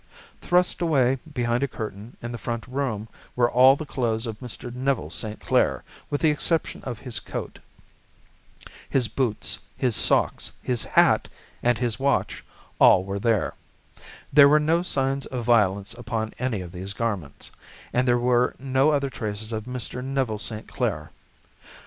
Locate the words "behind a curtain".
1.31-2.17